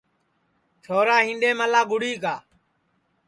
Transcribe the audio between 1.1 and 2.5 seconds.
ہِینڈؔیملا گُڑی گا